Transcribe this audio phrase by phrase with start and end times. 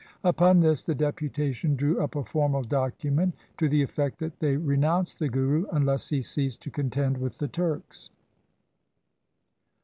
[0.23, 4.75] Upon this the deputation drew up a formal document to the effect that they re
[4.75, 8.09] nounced the Guru unless he ceased to contend with the Turks.